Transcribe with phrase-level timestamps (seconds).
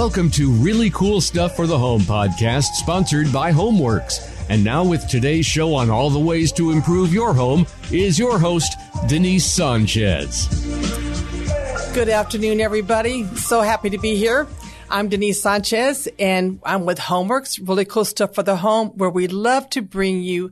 [0.00, 4.26] Welcome to Really Cool Stuff for the Home podcast, sponsored by Homeworks.
[4.48, 8.38] And now, with today's show on all the ways to improve your home, is your
[8.38, 8.78] host,
[9.08, 10.46] Denise Sanchez.
[11.92, 13.26] Good afternoon, everybody.
[13.36, 14.48] So happy to be here.
[14.88, 19.28] I'm Denise Sanchez, and I'm with Homeworks, really cool stuff for the home, where we
[19.28, 20.50] love to bring you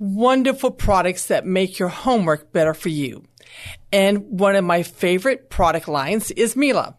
[0.00, 3.22] wonderful products that make your homework better for you.
[3.92, 6.96] And one of my favorite product lines is Miele.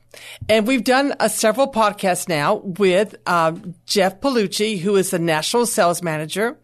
[0.50, 5.66] And we've done uh, several podcasts now with um, Jeff Palucci, who is the national
[5.66, 6.58] sales manager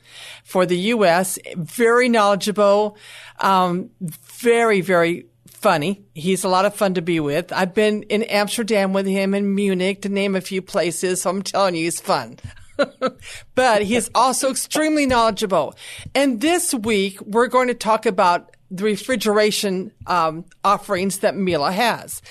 [0.44, 1.40] for the U.S.
[1.56, 2.98] Very knowledgeable,
[3.40, 6.04] um, very, very funny.
[6.14, 7.52] He's a lot of fun to be with.
[7.52, 11.22] I've been in Amsterdam with him in Munich to name a few places.
[11.22, 12.38] So I'm telling you, he's fun.
[13.56, 15.76] but he's also extremely knowledgeable.
[16.14, 22.22] And this week, we're going to talk about the refrigeration um, offerings that Miele has.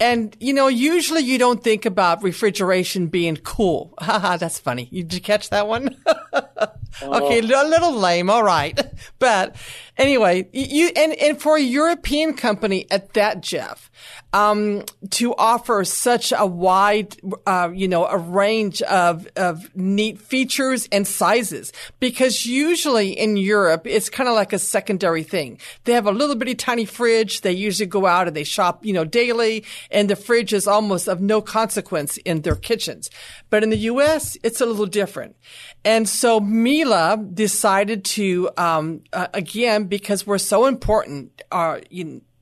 [0.00, 3.94] And, you know, usually you don't think about refrigeration being cool.
[4.00, 4.86] Haha, that's funny.
[4.86, 5.96] Did you catch that one?
[7.02, 8.30] okay, a little lame.
[8.30, 8.78] All right.
[9.18, 9.56] But
[9.96, 13.90] anyway, you, and, and for a European company at that, Jeff,
[14.34, 20.88] um, to offer such a wide, uh, you know, a range of, of neat features
[20.92, 21.72] and sizes.
[22.00, 25.58] Because usually in Europe, it's kind of like a secondary thing.
[25.84, 27.40] They have a little bitty tiny fridge.
[27.40, 31.08] They usually go out and they shop, you know, daily and the fridge is almost
[31.08, 33.10] of no consequence in their kitchens.
[33.54, 35.36] But in the U.S., it's a little different.
[35.84, 41.78] And so Miele decided to, um, uh, again, because we're so important, uh,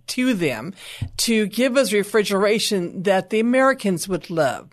[0.07, 0.73] to them
[1.19, 4.71] to give us refrigeration that the Americans would love.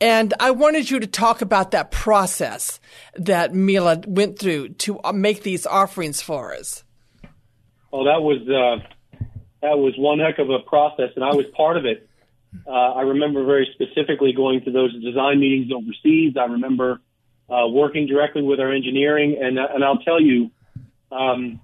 [0.00, 2.78] And I wanted you to talk about that process
[3.16, 6.84] that Miele went through to uh, make these offerings for us.
[7.92, 8.86] Oh, that was uh,
[9.62, 12.07] that was one heck of a process, and I was part of it.
[12.66, 16.36] Uh, I remember very specifically going to those design meetings overseas.
[16.36, 17.00] I remember
[17.48, 20.50] uh, working directly with our engineering, and and I'll tell you,
[21.10, 21.60] um,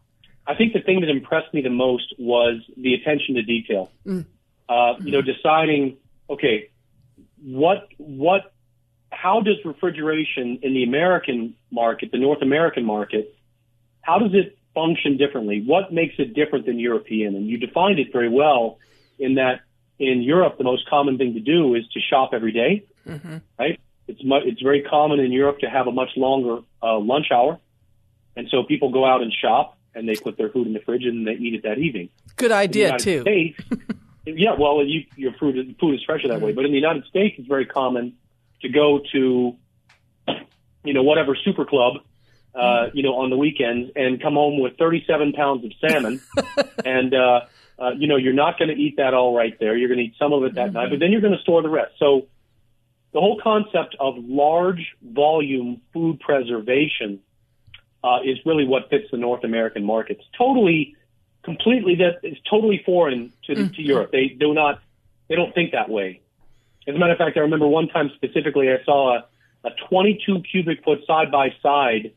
[0.47, 3.91] I think the thing that impressed me the most was the attention to detail.
[4.07, 4.27] Mm.
[4.69, 5.97] Uh, you know, deciding,
[6.29, 6.71] okay,
[7.43, 8.53] what, what,
[9.11, 13.35] how does refrigeration in the American market, the North American market,
[14.01, 15.63] how does it function differently?
[15.65, 17.37] What makes it different than European?
[17.37, 18.79] And you defined it very well
[19.19, 19.61] in that
[19.99, 23.39] in Europe, the most common thing to do is to shop every day, mm-hmm.
[23.59, 23.81] right?
[24.09, 27.59] It's mu- it's very common in Europe to have a much longer uh, lunch hour,
[28.37, 31.05] and so people go out and shop and they put their food in the fridge
[31.05, 32.09] and they eat it that evening.
[32.37, 33.21] Good idea too.
[33.23, 33.59] States,
[34.27, 36.53] yeah, well, you, your food is, food is fresher that way.
[36.53, 38.15] But in the United States, it's very common
[38.63, 39.57] to go to,
[40.85, 41.99] you know, whatever super club,
[42.55, 46.21] uh, you know, on the weekends and come home with 37 pounds of salmon,
[46.85, 47.43] and uh,
[47.79, 49.77] uh, you know, you're not going to eat that all right there.
[49.77, 50.75] You're going to eat some of it that mm-hmm.
[50.75, 51.93] night, but then you're going to store the rest.
[51.99, 52.27] So
[53.13, 57.21] the whole concept of large volume food preservation
[58.03, 60.23] uh, is really what fits the North American markets.
[60.37, 60.97] Totally,
[61.43, 63.73] completely that is totally foreign to, mm-hmm.
[63.73, 64.13] to Europe.
[64.13, 64.81] They do not,
[65.29, 66.21] they don't think that way.
[66.87, 69.25] As a matter of fact, I remember one time specifically, I saw a,
[69.65, 72.13] a 22 cubic foot side by side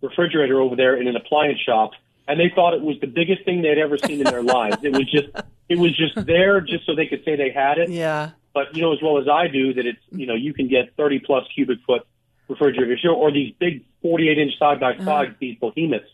[0.00, 1.90] refrigerator over there in an appliance shop,
[2.28, 4.78] and they thought it was the biggest thing they'd ever seen in their lives.
[4.82, 5.28] It was just,
[5.68, 7.90] it was just there just so they could say they had it.
[7.90, 8.30] Yeah.
[8.52, 10.96] But you know as well as I do that it's, you know, you can get
[10.96, 12.06] 30 plus cubic foot
[12.48, 16.06] refrigerators or these big 48 inch side by side, these behemoths.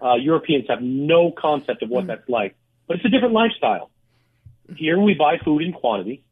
[0.00, 2.08] Uh, Europeans have no concept of what mm.
[2.08, 2.54] that's like,
[2.86, 3.90] but it's a different lifestyle.
[4.76, 6.22] Here we buy food in quantity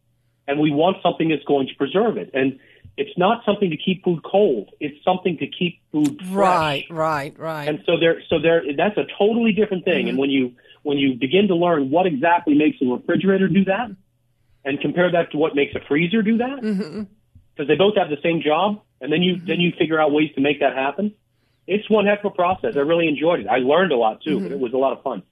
[0.46, 2.30] and we want something that's going to preserve it.
[2.34, 2.58] And
[2.98, 4.70] it's not something to keep food cold.
[4.80, 6.30] It's something to keep food fresh.
[6.30, 7.68] Right, right, right.
[7.68, 10.00] And so there, so there, that's a totally different thing.
[10.00, 10.08] Mm-hmm.
[10.08, 13.94] And when you, when you begin to learn what exactly makes a refrigerator do that
[14.64, 17.02] and compare that to what makes a freezer do that, mm-hmm
[17.58, 19.46] because they both have the same job, and then you mm-hmm.
[19.46, 21.12] then you figure out ways to make that happen.
[21.66, 22.74] It's one heck of a process.
[22.76, 23.46] I really enjoyed it.
[23.46, 24.44] I learned a lot too, mm-hmm.
[24.44, 25.22] but it was a lot of fun.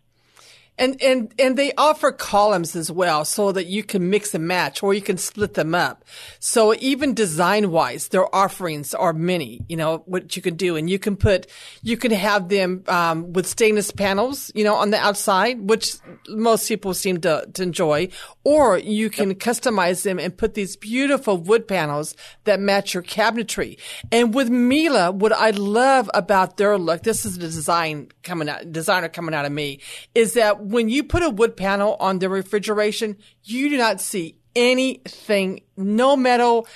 [0.78, 4.82] And, and, and they offer columns as well so that you can mix and match
[4.82, 6.04] or you can split them up.
[6.38, 10.76] So even design wise, their offerings are many, you know, what you can do.
[10.76, 11.46] And you can put,
[11.82, 15.94] you can have them, um, with stainless panels, you know, on the outside, which
[16.28, 18.08] most people seem to, to enjoy,
[18.44, 19.38] or you can yep.
[19.38, 22.14] customize them and put these beautiful wood panels
[22.44, 23.78] that match your cabinetry.
[24.12, 28.70] And with Miele, what I love about their look, this is the design coming out,
[28.72, 29.80] designer coming out of me,
[30.14, 34.38] is that when you put a wood panel on the refrigeration, you do not see
[34.56, 36.66] anything, no metal,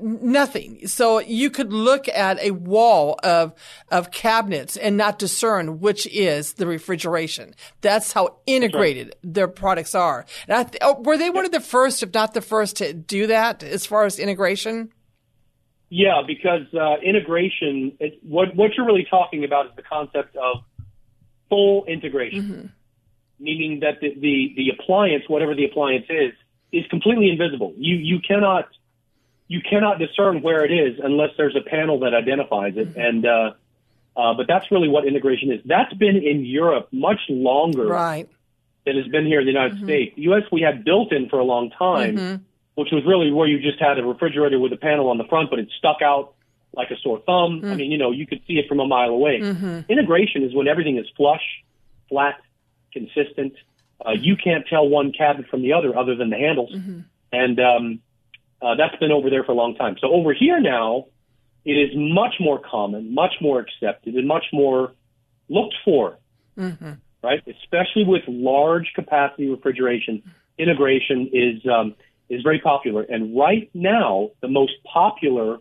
[0.00, 0.86] nothing.
[0.88, 3.52] So you could look at a wall of,
[3.90, 7.54] of cabinets and not discern which is the refrigeration.
[7.82, 9.34] That's how integrated right.
[9.34, 10.24] their products are.
[10.46, 13.62] Th- oh, were they one of the first, if not the first, to do that
[13.62, 14.90] as far as integration?
[15.90, 20.58] Yeah, because uh, integration, it, what, what you're really talking about is the concept of
[21.50, 22.66] full integration, mm-hmm.
[23.40, 26.32] Meaning that the, the, the appliance, whatever the appliance is,
[26.72, 27.74] is completely invisible.
[27.76, 28.68] You you cannot
[29.48, 32.90] you cannot discern where it is unless there's a panel that identifies it.
[32.90, 33.00] Mm-hmm.
[33.00, 33.52] And uh,
[34.16, 35.60] uh, but that's really what integration is.
[35.64, 38.28] That's been in Europe much longer right.
[38.86, 39.86] than has been here in the United mm-hmm.
[39.86, 40.16] States.
[40.16, 40.42] The U.S.
[40.52, 42.42] we had built-in for a long time, mm-hmm.
[42.74, 45.50] which was really where you just had a refrigerator with a panel on the front,
[45.50, 46.34] but it stuck out
[46.72, 47.60] like a sore thumb.
[47.64, 47.76] I mm.
[47.76, 49.40] mean, you know, you could see it from a mile away.
[49.40, 49.90] Mm-hmm.
[49.90, 51.42] Integration is when everything is flush,
[52.08, 52.40] flat,
[52.92, 53.54] consistent.
[54.04, 56.72] Uh, you can't tell one cabinet from the other other than the handles.
[56.74, 57.00] Mm-hmm.
[57.32, 58.00] And um,
[58.62, 59.96] uh, that's been over there for a long time.
[60.00, 61.06] So over here now,
[61.64, 64.92] it is much more common, much more accepted, and much more
[65.48, 66.18] looked for.
[66.58, 66.92] Mm-hmm.
[67.22, 70.22] Right, especially with large capacity refrigeration,
[70.56, 71.94] integration is um,
[72.30, 73.02] is very popular.
[73.02, 75.58] And right now, the most popular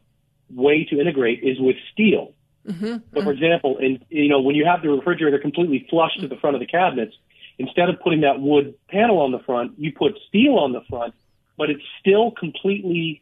[0.50, 2.34] way to integrate is with steel.
[2.68, 2.98] Mm-hmm.
[3.14, 6.36] So, for example, in you know when you have the refrigerator completely flush to the
[6.38, 7.16] front of the cabinets,
[7.58, 11.14] instead of putting that wood panel on the front, you put steel on the front,
[11.58, 13.22] but it's still completely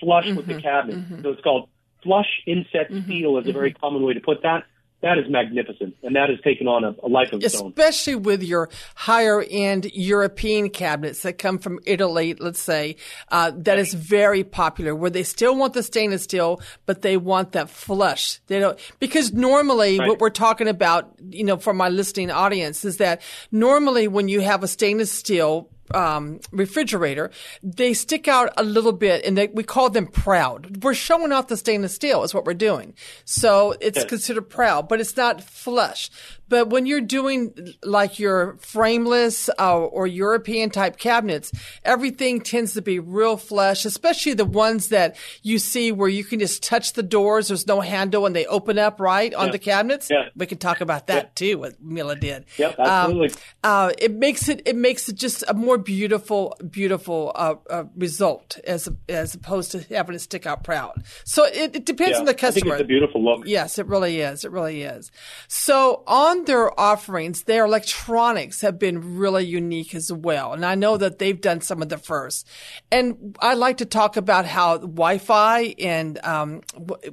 [0.00, 0.62] flush mm-hmm, with the mm-hmm.
[0.62, 0.96] cabinet.
[0.96, 1.22] Mm-hmm.
[1.22, 1.68] So it's called
[2.02, 3.80] flush inset mm-hmm, steel is a very mm-hmm.
[3.80, 4.64] common way to put that
[5.02, 7.68] that is magnificent, and that has taken on a, a life of its own.
[7.68, 12.96] Especially with your higher end European cabinets that come from Italy, let's say,
[13.30, 14.94] uh, that is very popular.
[14.94, 18.40] Where they still want the stainless steel, but they want that flush.
[18.46, 20.08] They don't because normally right.
[20.08, 23.20] what we're talking about, you know, for my listening audience is that
[23.52, 27.30] normally when you have a stainless steel um, refrigerator,
[27.62, 30.82] they stick out a little bit, and they, we call them proud.
[30.82, 32.94] We're showing off the stainless steel is what we're doing,
[33.24, 34.06] so it's yes.
[34.06, 36.10] considered proud, but it's not flush.
[36.48, 41.52] But when you're doing like your frameless uh, or European type cabinets,
[41.84, 46.38] everything tends to be real flush, especially the ones that you see where you can
[46.38, 47.48] just touch the doors.
[47.48, 49.52] There's no handle and they open up right on yeah.
[49.52, 50.08] the cabinets.
[50.10, 50.28] Yeah.
[50.36, 51.30] We can talk about that yeah.
[51.34, 52.46] too, what Miele did.
[52.58, 53.28] Yep, absolutely.
[53.30, 57.84] Um, uh, it makes it, it makes it just a more beautiful, beautiful uh, uh,
[57.96, 61.04] result as, as opposed to having to stick out proud.
[61.24, 62.74] So it, it depends on the customer.
[62.74, 63.46] it's a beautiful look.
[63.46, 64.44] Yes, it really is.
[64.44, 65.10] It really is.
[65.48, 70.52] So on on their offerings, their electronics have been really unique as well.
[70.52, 72.48] And I know that they've done some of the first.
[72.90, 76.62] And I'd like to talk about how Wi-Fi and, um,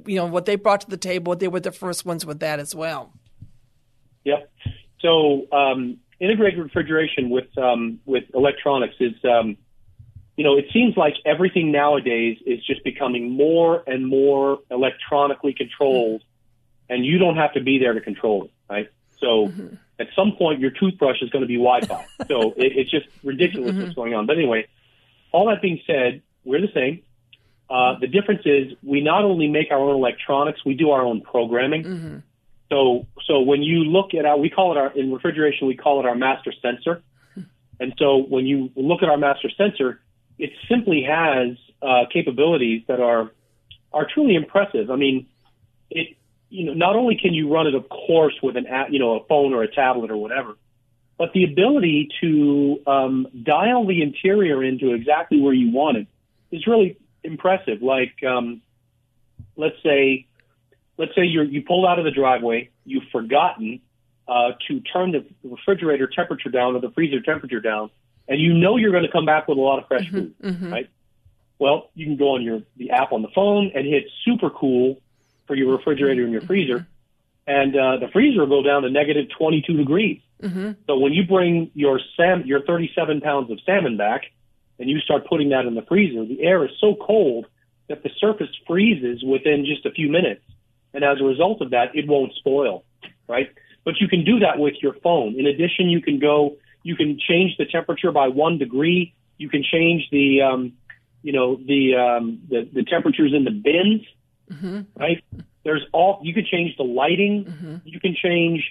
[0.06, 1.36] you know, what they brought to the table.
[1.36, 3.14] They were the first ones with that as well.
[4.26, 4.52] Yep.
[5.00, 9.58] So, um, integrated refrigeration with, um, with electronics is, um,
[10.38, 16.24] you know, it seems like everything nowadays is just becoming more and more electronically controlled,
[16.90, 18.88] and you don't have to be there to control it, right?
[19.24, 19.76] So mm-hmm.
[20.00, 22.06] at some point, your toothbrush is going to be Wi-Fi.
[22.28, 23.84] so it, it's just ridiculous mm-hmm.
[23.84, 24.26] what's going on.
[24.26, 24.68] But anyway,
[25.32, 27.02] all that being said, we're the same.
[27.70, 31.22] Uh, the difference is we not only make our own electronics, we do our own
[31.22, 31.84] programming.
[31.84, 32.18] Mm-hmm.
[32.70, 36.02] So, so when you look at our, we call it our, in refrigeration, we call
[36.02, 37.02] it our master sensor.
[37.80, 40.00] And so when you look at our master sensor,
[40.38, 43.32] it simply has uh, capabilities that are,
[43.92, 44.92] are truly impressive.
[44.92, 45.26] I mean,
[45.90, 46.16] it,
[46.54, 49.20] you know, not only can you run it, of course, with an app, you know,
[49.20, 50.56] a phone or a tablet or whatever,
[51.18, 56.08] but the ability to um, dial the interior into exactly where you want it
[56.52, 57.82] is really impressive.
[57.82, 58.62] Like, um,
[59.56, 60.28] let's say,
[60.98, 63.82] let's say you you pulled out of the driveway, you've forgotten
[64.28, 67.90] uh, to turn the refrigerator temperature down or the freezer temperature down,
[68.28, 70.36] and you know you're going to come back with a lot of fresh mm-hmm, food,
[70.40, 70.72] mm-hmm.
[70.72, 70.90] right?
[71.58, 75.02] Well, you can go on your the app on the phone and hit super cool
[75.48, 76.88] for your refrigerator and your freezer,
[77.46, 80.22] and uh, the freezer will go down to negative 22 degrees.
[80.42, 80.72] Mm-hmm.
[80.88, 84.24] So when you bring your sam your 37 pounds of salmon back,
[84.80, 87.46] and you start putting that in the freezer, the air is so cold
[87.90, 90.44] that the surface freezes within just a few minutes,
[90.94, 92.84] and as a result of that, it won't spoil,
[93.28, 93.50] right?
[93.86, 95.38] But you can do that with your phone.
[95.38, 99.14] In addition, you can go, you can change the temperature by one degree.
[99.38, 100.74] You can change the, um,
[101.22, 104.06] you know, the, um, the the temperatures in the bins
[104.52, 104.82] mm-hmm.
[104.96, 105.24] right?
[105.64, 107.76] There's all you could change the lighting, mm-hmm.
[107.86, 108.64] you can change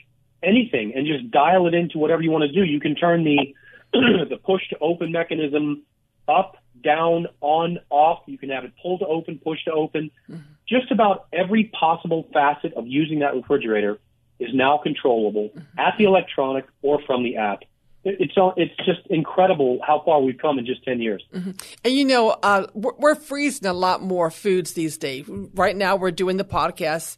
[0.42, 2.64] anything, and just dial it into whatever you want to do.
[2.64, 3.54] You can turn the
[3.92, 5.82] the push to open mechanism
[6.28, 8.22] up, down, on, off.
[8.26, 10.10] You can have it pull to open, push to open.
[10.28, 10.40] Mm-hmm.
[10.68, 13.98] Just about every possible facet of using that refrigerator
[14.38, 15.78] is now controllable mm-hmm.
[15.78, 17.62] at the electronic or from the app.
[18.04, 21.22] It's it's just incredible how far we've come in just 10 years.
[21.32, 21.52] Mm-hmm.
[21.84, 25.24] And you know, uh, we're, we're, freezing a lot more foods these days.
[25.28, 27.16] Right now, we're doing the podcast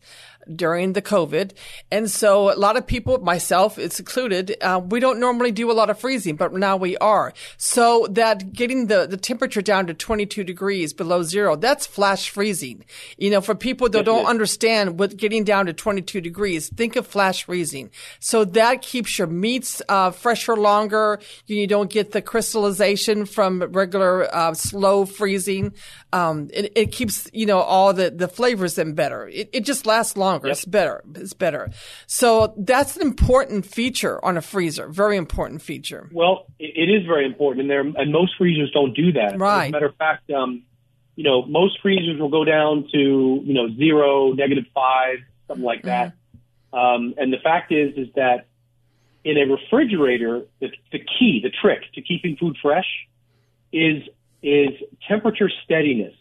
[0.54, 1.52] during the COVID.
[1.90, 5.72] And so a lot of people, myself it's included, uh, we don't normally do a
[5.72, 7.32] lot of freezing, but now we are.
[7.56, 12.84] So that getting the, the temperature down to 22 degrees below zero, that's flash freezing.
[13.16, 17.06] You know, for people that don't understand what getting down to 22 degrees, think of
[17.06, 17.90] flash freezing.
[18.20, 21.20] So that keeps your meats, uh, fresher longer.
[21.46, 25.74] You don't get the crystallization from regular, uh, slow freezing.
[26.12, 29.28] Um, it, it, keeps, you know, all the, the flavors in better.
[29.28, 30.48] It, it just lasts longer longer.
[30.48, 30.52] Yep.
[30.52, 31.04] It's better.
[31.14, 31.70] It's better.
[32.06, 34.88] So that's an important feature on a freezer.
[34.88, 36.08] Very important feature.
[36.12, 39.38] Well, it is very important, and there and most freezers don't do that.
[39.38, 39.64] Right.
[39.64, 40.62] As a matter of fact, um,
[41.16, 45.82] you know, most freezers will go down to you know zero, negative five, something like
[45.82, 46.08] that.
[46.08, 46.14] Mm-hmm.
[46.78, 48.46] Um, and the fact is, is that
[49.24, 52.86] in a refrigerator, the, the key, the trick to keeping food fresh
[53.72, 54.02] is
[54.42, 54.70] is
[55.08, 56.14] temperature steadiness.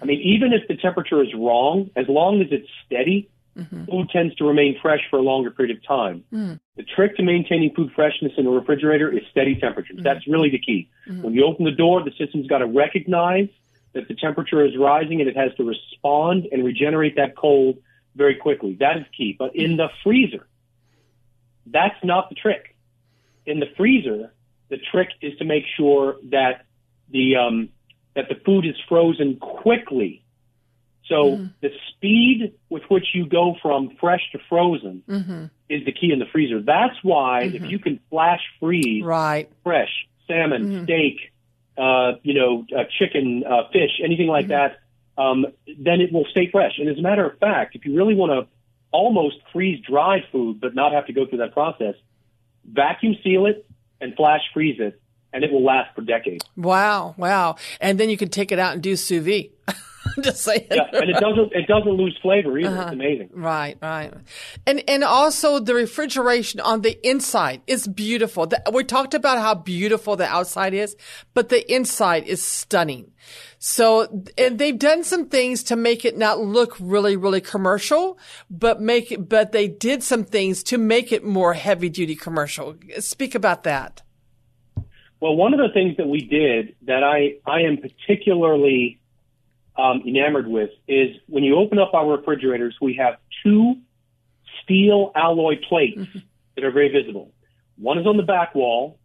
[0.00, 3.84] I mean, even if the temperature is wrong, as long as it's steady, mm-hmm.
[3.84, 6.24] food tends to remain fresh for a longer period of time.
[6.32, 6.60] Mm.
[6.76, 9.96] The trick to maintaining food freshness in a refrigerator is steady temperatures.
[9.96, 10.04] Mm-hmm.
[10.04, 10.88] That's really the key.
[11.08, 11.22] Mm-hmm.
[11.22, 13.48] When you open the door, the system's got to recognize
[13.92, 17.78] that the temperature is rising and it has to respond and regenerate that cold
[18.14, 18.76] very quickly.
[18.80, 19.36] That is key.
[19.38, 20.46] But in the freezer,
[21.66, 22.76] that's not the trick.
[23.44, 24.32] In the freezer,
[24.68, 26.64] the trick is to make sure that
[27.10, 27.68] the um,
[28.14, 30.22] that the food is frozen quickly.
[31.06, 31.46] So mm-hmm.
[31.60, 35.44] the speed with which you go from fresh to frozen mm-hmm.
[35.68, 36.60] is the key in the freezer.
[36.60, 37.64] That's why mm-hmm.
[37.64, 39.50] if you can flash freeze right.
[39.62, 39.90] fresh
[40.28, 40.84] salmon, mm-hmm.
[40.84, 41.32] steak,
[41.76, 44.72] uh, you know, uh, chicken, uh, fish, anything like mm-hmm.
[45.16, 46.72] that, um, then it will stay fresh.
[46.78, 48.48] And as a matter of fact, if you really want to
[48.92, 51.94] almost freeze dry food but not have to go through that process,
[52.64, 53.66] vacuum seal it
[54.00, 55.01] and flash freeze it
[55.32, 56.44] and it will last for decades.
[56.56, 57.56] Wow, wow!
[57.80, 59.50] And then you can take it out and do sous vide.
[60.22, 60.66] Just saying.
[60.70, 62.68] Yeah, and it doesn't it doesn't lose flavor either.
[62.68, 62.82] Uh-huh.
[62.82, 63.30] It's amazing.
[63.32, 64.12] Right, right.
[64.66, 68.46] And and also the refrigeration on the inside is beautiful.
[68.46, 70.96] The, we talked about how beautiful the outside is,
[71.34, 73.12] but the inside is stunning.
[73.58, 78.18] So, and they've done some things to make it not look really, really commercial,
[78.50, 82.74] but make it, but they did some things to make it more heavy duty commercial.
[82.98, 84.02] Speak about that.
[85.22, 88.98] Well, one of the things that we did that I, I am particularly
[89.78, 93.76] um, enamored with is when you open up our refrigerators, we have two
[94.64, 96.18] steel alloy plates mm-hmm.
[96.56, 97.30] that are very visible.
[97.76, 98.98] One is on the back wall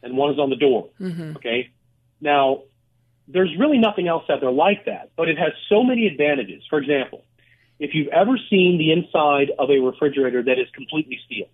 [0.00, 0.90] and one is on the door.
[1.00, 1.38] Mm-hmm.
[1.38, 1.70] Okay.
[2.20, 2.62] Now,
[3.26, 6.62] there's really nothing else out there like that, but it has so many advantages.
[6.70, 7.24] For example,
[7.80, 11.48] if you've ever seen the inside of a refrigerator that is completely steel,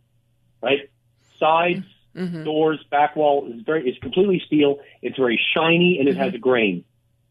[0.63, 0.91] right?
[1.39, 2.00] Sides, Mm-hmm.
[2.45, 4.79] Doors, back wall is very is completely steel.
[5.03, 6.23] It's very shiny and it mm-hmm.
[6.23, 6.85] has a grain.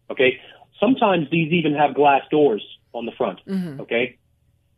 [0.09, 0.39] Okay.
[0.79, 3.39] Sometimes these even have glass doors on the front.
[3.45, 3.81] Mm-hmm.
[3.81, 4.17] Okay.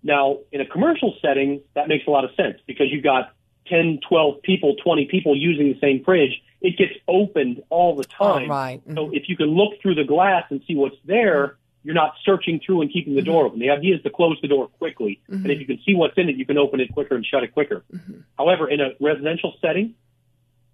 [0.03, 3.34] Now, in a commercial setting, that makes a lot of sense because you've got
[3.67, 6.41] 10, 12 people, 20 people using the same fridge.
[6.60, 8.46] It gets opened all the time.
[8.46, 8.81] Oh, right.
[8.93, 12.59] So if you can look through the glass and see what's there, you're not searching
[12.63, 13.59] through and keeping the door open.
[13.59, 15.21] The idea is to close the door quickly.
[15.29, 15.43] Mm-hmm.
[15.43, 17.43] And if you can see what's in it, you can open it quicker and shut
[17.43, 17.83] it quicker.
[17.93, 18.19] Mm-hmm.
[18.38, 19.95] However, in a residential setting,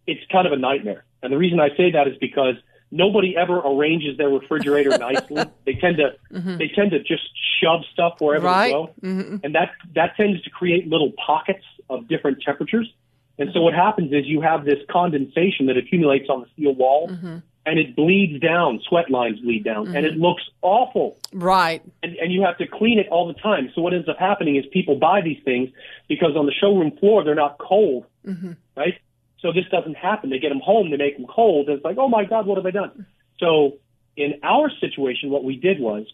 [0.05, 1.05] it's kind of a nightmare.
[1.23, 2.55] And the reason I say that is because
[2.91, 5.43] nobody ever arranges their refrigerator nicely.
[5.65, 6.57] They tend to mm-hmm.
[6.57, 7.29] they tend to just
[7.61, 8.67] shove stuff wherever right.
[8.67, 9.37] they go, mm-hmm.
[9.43, 12.91] and that that tends to create little pockets of different temperatures.
[13.39, 17.09] And so what happens is you have this condensation that accumulates on the steel wall,
[17.09, 17.37] mm-hmm
[17.67, 18.79] and it bleeds down.
[18.88, 19.95] Sweat lines bleed down, mm-hmm.
[19.95, 20.21] and it mm-hmm.
[20.21, 21.19] looks awful.
[21.33, 21.83] Right.
[22.01, 23.69] And, and you have to clean it all the time.
[23.75, 25.69] So what ends up happening is people buy these things
[26.07, 28.53] because on the showroom floor they're not cold, mm-hmm.
[28.77, 28.93] right?
[29.41, 30.29] So this doesn't happen.
[30.29, 32.57] They get them home, they make them cold, and it's like, oh my god, what
[32.57, 33.05] have I done?
[33.39, 33.77] So
[34.15, 36.07] in our situation, what we did was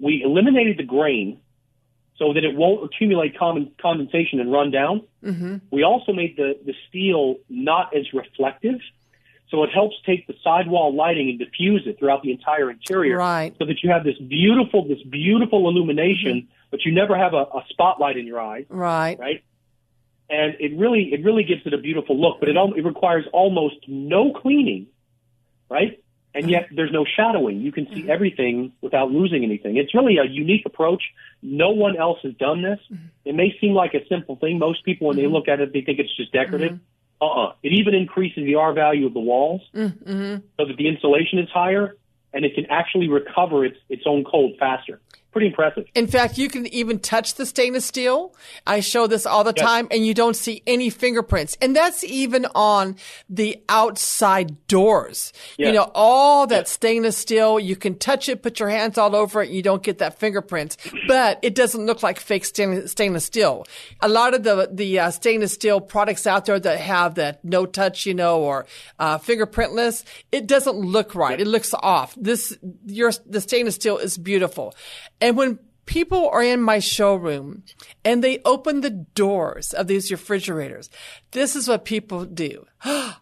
[0.00, 1.40] we eliminated the grain
[2.18, 5.02] so that it won't accumulate common condensation and run down.
[5.22, 5.56] Mm-hmm.
[5.70, 8.80] We also made the, the steel not as reflective.
[9.48, 13.54] So it helps take the sidewall lighting and diffuse it throughout the entire interior, right?
[13.58, 16.66] So that you have this beautiful, this beautiful illumination, mm-hmm.
[16.70, 19.18] but you never have a, a spotlight in your eyes, right?
[19.18, 19.44] Right.
[20.28, 23.76] And it really, it really gives it a beautiful look, but it it requires almost
[23.86, 24.88] no cleaning,
[25.70, 26.02] right?
[26.34, 27.60] And yet there's no shadowing.
[27.60, 28.10] You can see mm-hmm.
[28.10, 29.76] everything without losing anything.
[29.78, 31.02] It's really a unique approach.
[31.40, 32.78] No one else has done this.
[32.92, 33.06] Mm-hmm.
[33.24, 34.58] It may seem like a simple thing.
[34.58, 35.32] Most people, when they mm-hmm.
[35.32, 36.78] look at it, they think it's just decorative
[37.20, 37.54] uh-uh.
[37.62, 40.36] It even increases the R value of the walls mm-hmm.
[40.56, 41.96] so that the insulation is higher
[42.32, 45.00] and it can actually recover its, its own cold faster.
[45.36, 45.86] Pretty impressive.
[45.94, 48.34] In fact, you can even touch the stainless steel.
[48.66, 49.66] I show this all the yes.
[49.66, 51.58] time and you don't see any fingerprints.
[51.60, 52.96] And that's even on
[53.28, 55.34] the outside doors.
[55.58, 55.66] Yes.
[55.66, 56.70] You know, all that yes.
[56.70, 59.98] stainless steel, you can touch it, put your hands all over it, you don't get
[59.98, 63.66] that fingerprints, but it doesn't look like fake stainless, steel.
[64.00, 67.66] A lot of the, the uh, stainless steel products out there that have that no
[67.66, 68.64] touch, you know, or
[68.98, 70.02] uh, fingerprintless,
[70.32, 71.38] it doesn't look right.
[71.38, 72.14] It looks off.
[72.16, 74.74] This, your, the stainless steel is beautiful.
[75.20, 77.64] And when people are in my showroom
[78.04, 80.90] and they open the doors of these refrigerators,
[81.32, 82.66] this is what people do.
[82.84, 83.16] Oh,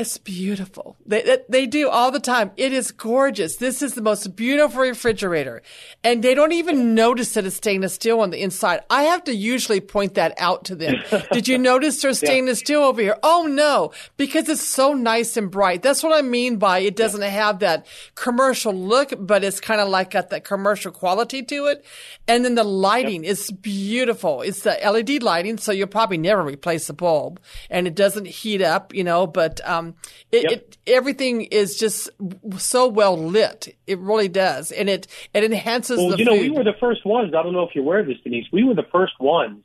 [0.00, 0.96] It's beautiful.
[1.04, 2.52] They, they do all the time.
[2.56, 3.56] It is gorgeous.
[3.56, 5.60] This is the most beautiful refrigerator.
[6.02, 8.80] And they don't even notice that it's stainless steel on the inside.
[8.88, 10.96] I have to usually point that out to them.
[11.32, 12.64] Did you notice there's stainless yeah.
[12.64, 13.18] steel over here?
[13.22, 15.82] Oh no, because it's so nice and bright.
[15.82, 19.90] That's what I mean by it doesn't have that commercial look, but it's kind of
[19.90, 21.84] like got that commercial quality to it.
[22.26, 23.32] And then the lighting yep.
[23.32, 24.40] is beautiful.
[24.40, 27.38] It's the LED lighting, so you'll probably never replace the bulb
[27.68, 29.89] and it doesn't heat up, you know, but, um,
[30.32, 30.52] it, yep.
[30.52, 32.10] it, everything is just
[32.58, 33.76] so well lit.
[33.86, 35.98] It really does, and it it enhances.
[35.98, 36.42] Well, the you know, food.
[36.42, 37.34] we were the first ones.
[37.34, 38.46] I don't know if you're aware of this, Denise.
[38.52, 39.64] We were the first ones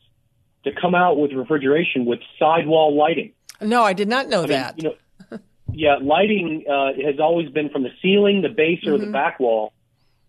[0.63, 3.33] to come out with refrigeration with sidewall lighting.
[3.61, 4.77] No, I did not know I that.
[4.77, 4.89] Mean, you
[5.31, 5.39] know,
[5.71, 9.05] yeah, lighting uh, has always been from the ceiling, the base, or mm-hmm.
[9.05, 9.73] the back wall.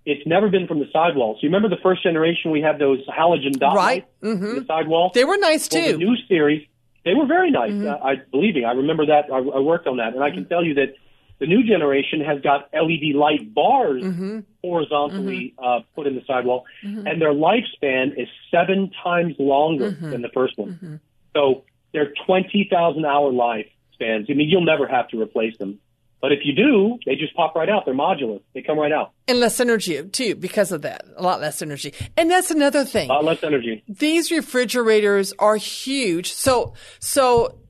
[0.04, 1.34] It's never been from the sidewall.
[1.34, 4.04] So you remember the first generation we had those halogen dot right.
[4.04, 4.60] lights mm-hmm.
[4.60, 5.10] the sidewall.
[5.12, 5.92] They were nice well, too.
[5.92, 6.66] The new series,
[7.06, 7.70] they were very nice.
[7.70, 7.88] Mm-hmm.
[7.88, 9.32] Uh, I believe me, I remember that.
[9.32, 10.94] I, I worked on that, and I can tell you that
[11.38, 14.40] the new generation has got LED light bars mm-hmm.
[14.62, 15.64] horizontally mm-hmm.
[15.64, 17.06] Uh, put in the sidewall, mm-hmm.
[17.06, 20.10] and their lifespan is seven times longer mm-hmm.
[20.10, 20.72] than the first one.
[20.72, 20.96] Mm-hmm.
[21.34, 24.28] So they're twenty thousand hour lifespans.
[24.28, 25.78] I mean, you'll never have to replace them.
[26.26, 27.84] But if you do, they just pop right out.
[27.84, 28.40] They're modular.
[28.52, 29.12] They come right out.
[29.28, 31.04] And less energy too, because of that.
[31.16, 31.94] A lot less energy.
[32.16, 33.08] And that's another thing.
[33.08, 33.84] A lot less energy.
[33.86, 36.32] These refrigerators are huge.
[36.32, 37.60] So, so,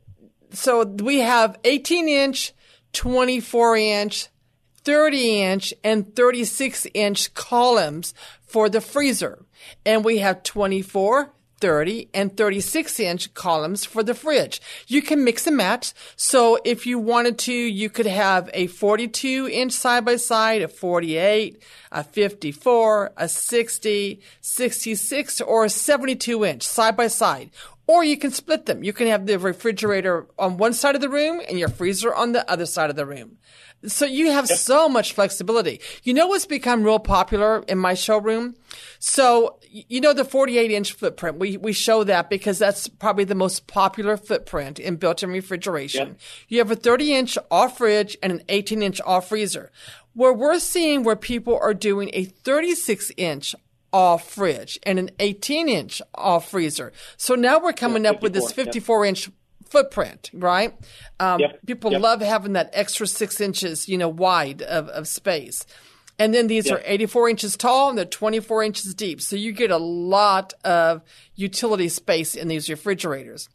[0.53, 2.55] so we have 18 inch,
[2.95, 4.29] 24 inch,
[4.85, 8.15] 30 inch, and 36 inch columns
[8.47, 9.45] for the freezer.
[9.85, 14.61] And we have 24, 30 and 36 inch columns for the fridge.
[14.87, 15.93] You can mix and match.
[16.17, 20.69] So if you wanted to, you could have a 42 inch side by side, a
[20.69, 27.51] 48, a 54, a 60, 66, or a 72 inch side by side.
[27.89, 28.83] Or you can split them.
[28.83, 32.33] You can have the refrigerator on one side of the room and your freezer on
[32.33, 33.39] the other side of the room.
[33.85, 34.59] So you have yep.
[34.59, 35.81] so much flexibility.
[36.03, 38.57] You know what's become real popular in my showroom?
[38.99, 41.39] So you know the 48 inch footprint.
[41.39, 46.09] We we show that because that's probably the most popular footprint in built-in refrigeration.
[46.09, 46.19] Yep.
[46.49, 49.71] You have a 30 inch off fridge and an 18 inch off freezer.
[50.15, 53.55] Where we're seeing where people are doing a 36 inch
[53.97, 56.93] off fridge and an 18 inch off freezer.
[57.17, 59.09] So now we're coming yeah, up with this 54 yep.
[59.09, 59.31] inch
[59.71, 60.75] footprint, right?
[61.19, 61.61] Um, yep.
[61.65, 62.03] People yep.
[62.03, 65.65] love having that extra six inches, you know, wide of, of space.
[66.19, 66.81] And then these yep.
[66.81, 69.23] are 84 inches tall and they're 24 inches deep.
[69.23, 71.01] So you get a lot of
[71.35, 73.49] utility space in these refrigerators.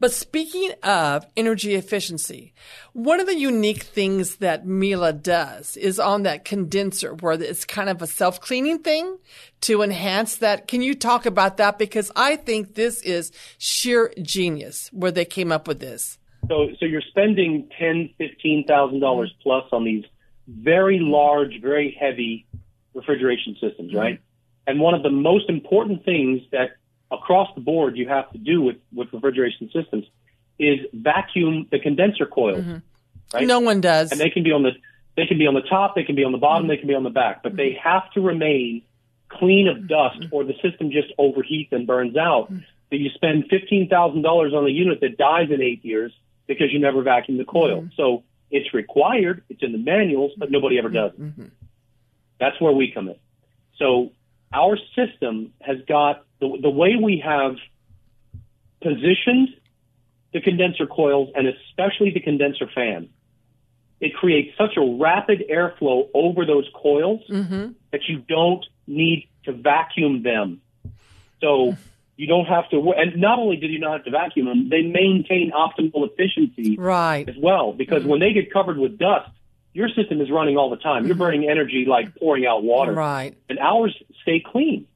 [0.00, 2.54] But speaking of energy efficiency,
[2.92, 7.88] one of the unique things that Miele does is on that condenser where it's kind
[7.88, 9.18] of a self-cleaning thing
[9.62, 10.68] to enhance that.
[10.68, 11.78] Can you talk about that?
[11.78, 16.18] Because I think this is sheer genius where they came up with this.
[16.48, 20.04] So, so you're spending ten, fifteen thousand dollars plus on these
[20.48, 22.46] very large, very heavy
[22.94, 24.14] refrigeration systems, right?
[24.14, 24.22] Mm-hmm.
[24.68, 26.76] And one of the most important things that
[27.10, 30.04] across the board you have to do with, with refrigeration systems
[30.58, 32.58] is vacuum the condenser coils.
[32.58, 32.76] Mm-hmm.
[33.34, 33.46] Right?
[33.46, 34.12] No one does.
[34.12, 34.72] And they can be on the
[35.16, 36.70] they can be on the top, they can be on the bottom, mm-hmm.
[36.70, 37.56] they can be on the back, but mm-hmm.
[37.56, 38.82] they have to remain
[39.28, 42.50] clean of dust or the system just overheats and burns out.
[42.50, 42.60] Mm-hmm.
[42.90, 46.12] That you spend fifteen thousand dollars on a unit that dies in eight years
[46.46, 47.82] because you never vacuum the coil.
[47.82, 47.94] Mm-hmm.
[47.96, 51.10] So it's required, it's in the manuals, but nobody ever does.
[51.12, 51.46] Mm-hmm.
[52.38, 53.16] That's where we come in.
[53.78, 54.12] So
[54.52, 57.56] our system has got the, the way we have
[58.80, 59.48] positioned
[60.32, 63.08] the condenser coils and especially the condenser fan,
[64.00, 67.72] it creates such a rapid airflow over those coils mm-hmm.
[67.90, 70.60] that you don't need to vacuum them.
[71.40, 71.76] So
[72.16, 74.82] you don't have to, and not only do you not have to vacuum them, they
[74.82, 77.28] maintain optimal efficiency right.
[77.28, 77.72] as well.
[77.72, 78.10] Because mm-hmm.
[78.10, 79.30] when they get covered with dust,
[79.72, 81.04] your system is running all the time.
[81.04, 81.22] You're mm-hmm.
[81.22, 82.92] burning energy like pouring out water.
[82.92, 83.36] Right.
[83.48, 83.94] And ours
[84.26, 84.86] stay clean.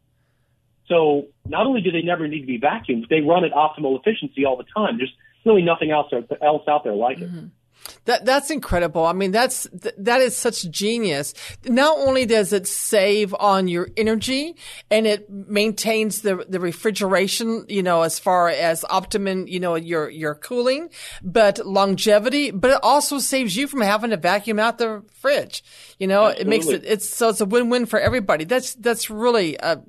[0.89, 4.45] So not only do they never need to be vacuumed, they run at optimal efficiency
[4.45, 4.99] all the time.
[4.99, 5.15] There's
[5.47, 6.13] really nothing else
[6.43, 7.31] else out there like it.
[7.31, 7.47] Mm-hmm.
[8.07, 9.05] That that's incredible.
[9.05, 11.35] I mean, that's th- that is such genius.
[11.67, 14.57] Not only does it save on your energy
[14.91, 20.09] and it maintains the the refrigeration, you know, as far as optimum, you know, your
[20.09, 20.89] your cooling,
[21.23, 25.63] but longevity, but it also saves you from having to vacuum out the fridge.
[25.99, 26.43] You know, Absolutely.
[26.43, 28.45] it makes it it's so it's a win-win for everybody.
[28.45, 29.83] That's that's really a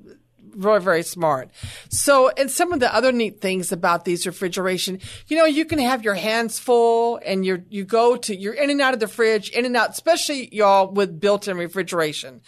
[0.54, 1.50] very, very smart.
[1.88, 5.78] So, and some of the other neat things about these refrigeration, you know, you can
[5.78, 9.08] have your hands full and you're, you go to, you're in and out of the
[9.08, 12.40] fridge, in and out, especially y'all with built-in refrigeration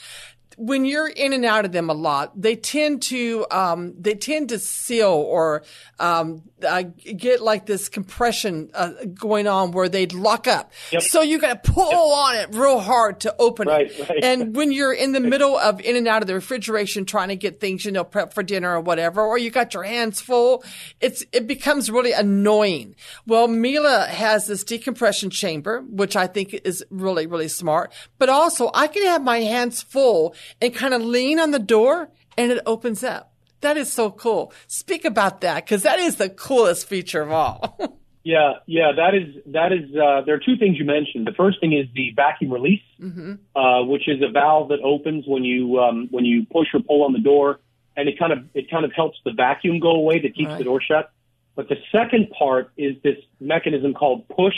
[0.56, 4.50] when you're in and out of them a lot, they tend to um, they tend
[4.50, 5.64] to seal or
[5.98, 6.82] um, uh,
[7.16, 10.72] get like this compression uh, going on where they lock up.
[10.92, 11.02] Yep.
[11.02, 12.00] So you got to pull yep.
[12.00, 14.08] on it real hard to open right, it.
[14.08, 14.24] Right.
[14.24, 17.36] And when you're in the middle of in and out of the refrigeration trying to
[17.36, 20.64] get things, you know, prep for dinner or whatever, or you got your hands full,
[21.00, 22.94] it's it becomes really annoying.
[23.26, 27.92] Well, Miele has this decompression chamber, which I think is really really smart.
[28.18, 32.10] But also, I can have my hands full and kind of lean on the door
[32.36, 33.32] and it opens up.
[33.60, 34.52] That is so cool.
[34.66, 37.78] Speak about that because that is the coolest feature of all.
[38.24, 39.90] yeah, yeah, that is that is.
[39.90, 41.26] Uh, there are two things you mentioned.
[41.26, 43.34] The first thing is the vacuum release, mm-hmm.
[43.56, 47.04] uh, which is a valve that opens when you um, when you push or pull
[47.04, 47.60] on the door,
[47.96, 50.58] and it kind of it kind of helps the vacuum go away that keeps right.
[50.58, 51.10] the door shut.
[51.56, 54.56] But the second part is this mechanism called push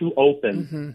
[0.00, 0.90] to open, mm-hmm.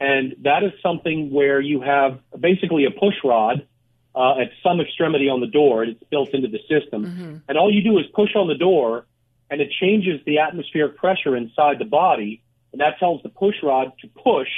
[0.00, 3.66] and that is something where you have basically a push rod
[4.14, 5.82] uh, at some extremity on the door.
[5.82, 7.06] and It's built into the system.
[7.06, 7.36] Mm-hmm.
[7.48, 9.06] And all you do is push on the door,
[9.50, 12.42] and it changes the atmospheric pressure inside the body.
[12.72, 14.48] And that tells the push rod to push,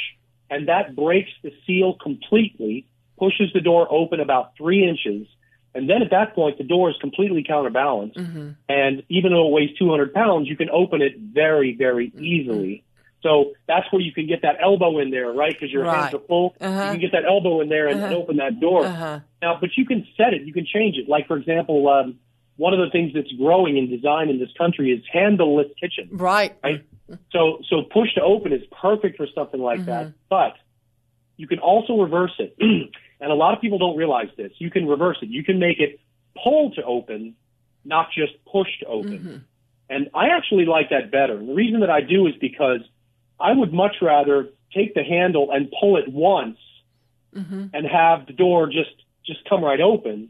[0.50, 2.86] and that breaks the seal completely,
[3.18, 5.26] pushes the door open about three inches.
[5.74, 8.18] And then at that point, the door is completely counterbalanced.
[8.18, 8.50] Mm-hmm.
[8.68, 12.84] And even though it weighs 200 pounds, you can open it very, very easily.
[13.22, 15.52] So that's where you can get that elbow in there, right?
[15.52, 15.96] Because your right.
[15.96, 16.54] hands are full.
[16.60, 16.84] Uh-huh.
[16.84, 18.06] You can get that elbow in there and, uh-huh.
[18.06, 18.84] and open that door.
[18.84, 19.20] Uh-huh.
[19.42, 20.42] Now, but you can set it.
[20.42, 21.08] You can change it.
[21.08, 22.18] Like, for example, um,
[22.56, 26.12] one of the things that's growing in design in this country is handleless kitchens.
[26.12, 26.56] Right.
[26.62, 26.84] Right.
[27.32, 29.90] So, so push to open is perfect for something like Mm-hmm.
[29.90, 30.12] that.
[30.30, 30.54] But
[31.36, 32.56] you can also reverse it.
[33.20, 34.52] and a lot of people don't realize this.
[34.58, 35.28] You can reverse it.
[35.28, 35.98] You can make it
[36.42, 37.34] pull to open,
[37.84, 39.18] not just push to open.
[39.18, 39.36] Mm-hmm.
[39.90, 41.36] And I actually like that better.
[41.36, 42.80] And the reason that I do is because
[43.40, 46.58] I would much rather take the handle and pull it once
[47.34, 47.68] Mm-hmm.
[47.72, 48.90] and have the door just
[49.24, 50.28] just come right open,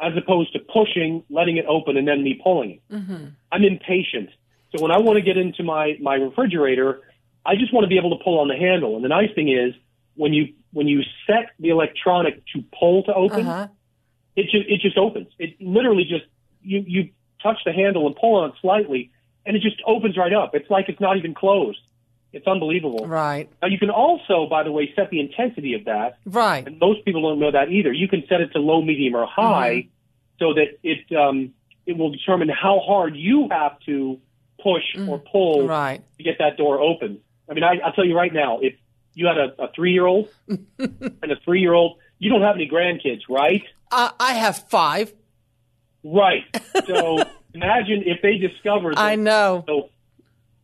[0.00, 2.82] as opposed to pushing, letting it open, and then me pulling it.
[2.92, 3.26] Mm-hmm.
[3.52, 4.30] I'm impatient,
[4.74, 7.00] so when I want to get into my my refrigerator,
[7.44, 8.96] I just want to be able to pull on the handle.
[8.96, 9.74] And the nice thing is
[10.16, 13.68] when you when you set the electronic to pull to open, Uh-huh.
[14.34, 15.28] it just it just opens.
[15.38, 16.24] It literally just
[16.62, 17.10] you you
[17.42, 19.10] touch the handle and pull on it slightly,
[19.46, 20.54] and it just opens right up.
[20.54, 21.78] It's like it's not even closed.
[22.32, 23.06] It's unbelievable.
[23.06, 23.48] Right.
[23.62, 26.18] Now you can also, by the way, set the intensity of that.
[26.26, 26.66] Right.
[26.66, 27.92] And most people don't know that either.
[27.92, 29.88] You can set it to low, medium, or high,
[30.38, 31.54] so that it um,
[31.86, 34.18] it will determine how hard you have to
[34.62, 36.02] push or pull Right.
[36.18, 37.20] to get that door open.
[37.48, 38.74] I mean, I, I'll tell you right now, if
[39.14, 42.56] you had a, a three year old and a three year old, you don't have
[42.56, 43.62] any grandkids, right?
[43.90, 45.14] I, I have five.
[46.02, 46.42] Right.
[46.86, 47.18] So
[47.54, 49.64] imagine if they discovered that I know.
[49.66, 49.90] so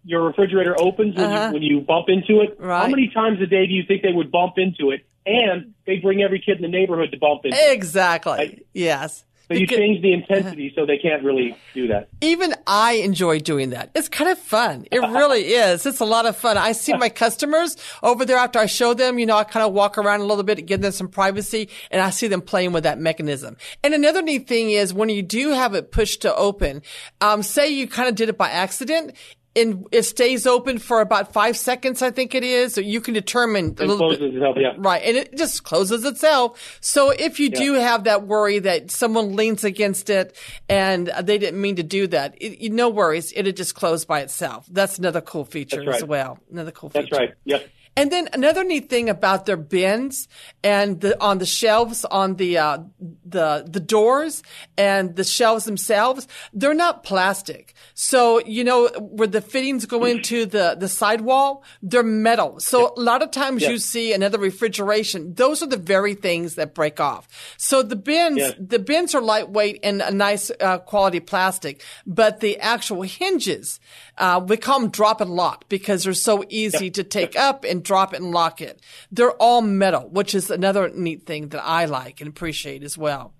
[0.05, 1.47] your refrigerator opens when, Uh-huh.
[1.49, 2.57] you, when you bump into it.
[2.61, 5.05] How many times a day do you think they would bump into it?
[5.25, 7.73] And they bring every kid in the neighborhood to bump into it.
[7.73, 8.33] Exactly.
[8.33, 8.67] Right.
[8.73, 9.25] Yes.
[9.49, 12.09] So you change the intensity so they can't really do that.
[12.23, 13.91] even I enjoy doing that.
[13.95, 14.87] It's kind of fun.
[14.91, 15.85] It really is.
[15.85, 16.57] It's a lot of fun.
[16.57, 19.73] I see my customers over there after I show them, you know, I kind of
[19.75, 22.85] walk around a little bit, give them some privacy, and I see them playing with
[22.85, 23.57] that mechanism.
[23.85, 26.81] And another neat thing is when you do have it pushed to open,
[27.21, 29.13] um, say you kind of did it by accident,
[29.55, 32.75] and it stays open for about five seconds, I think it is.
[32.75, 34.19] So you can determine It little bit.
[34.19, 34.75] closes itself, yeah.
[34.79, 35.03] Right.
[35.05, 36.79] And it just closes itself.
[36.81, 40.37] So if you do have that worry that someone leans against it
[40.69, 43.33] and they didn't mean to do that, it, no worries.
[43.37, 44.67] It'll just close by itself.
[44.71, 46.39] That's another cool feature That's as well.
[46.51, 47.17] Another cool That's feature.
[47.17, 47.35] right.
[47.45, 47.69] Yep.
[47.95, 50.27] And then another neat thing about their bins
[50.65, 52.79] and the, on the shelves on the uh,
[53.25, 54.43] the the doors
[54.79, 57.75] and the shelves themselves, they're not plastic.
[57.93, 62.61] So you know where the fittings go into the the sidewall, they're metal.
[62.61, 63.71] So a lot of times Yeah.
[63.71, 65.35] you see another refrigeration.
[65.35, 67.29] Those are the very things that break off.
[67.59, 68.53] So the bins Yeah.
[68.59, 73.81] the bins are lightweight and a nice uh, quality plastic, but the actual hinges,
[74.19, 77.83] uh, we call them drop and lock because they're so easy to take up and
[77.83, 78.81] drop it and lock it.
[79.11, 83.33] They're all metal, which is another neat thing that I like and appreciate as well.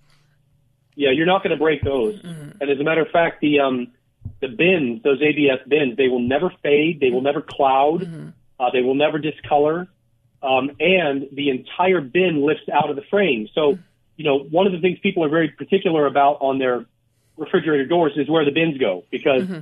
[0.95, 2.21] Yeah, you're not going to break those.
[2.21, 2.61] Mm-hmm.
[2.61, 3.89] And as a matter of fact, the um,
[4.41, 7.01] the bins, those ABS bins, they will never fade.
[7.01, 8.03] They will never cloud.
[8.03, 8.29] Mm-hmm.
[8.59, 9.89] Uh, they will never discolor,
[10.43, 13.49] um, and the entire bin lifts out of the frame.
[13.55, 13.79] So,
[14.17, 16.87] you know, one of the things people are very particular about on their
[17.37, 19.61] refrigerator doors is where the bins go because Mm-hmm.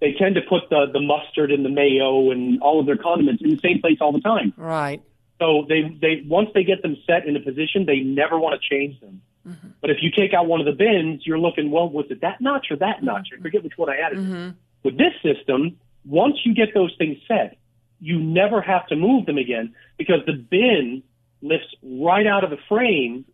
[0.00, 3.42] They tend to put the the mustard and the mayo and all of their condiments
[3.42, 4.52] in the same place all the time.
[4.56, 5.02] Right.
[5.40, 8.68] So they they once they get them set in a position, they never want to
[8.68, 9.22] change them.
[9.46, 9.68] Mm-hmm.
[9.80, 12.40] But if you take out one of the bins, you're looking, well, was it that
[12.40, 13.28] notch or that notch?
[13.32, 13.40] Mm-hmm.
[13.40, 14.18] I forget which one I added.
[14.18, 14.50] Mm-hmm.
[14.84, 17.58] With this system, once you get those things set,
[18.00, 21.02] you never have to move them again because the bin
[21.42, 23.24] lifts right out of the frame.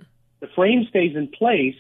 [0.40, 1.77] The frame stays in place,